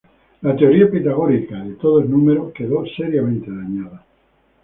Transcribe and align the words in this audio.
La 0.41 0.55
teoría 0.55 0.89
pitagórica 0.89 1.59
de 1.63 1.75
"todo 1.75 1.99
es 2.01 2.09
número" 2.09 2.51
quedó 2.51 2.83
seriamente 2.97 3.51
dañada. 3.55 4.03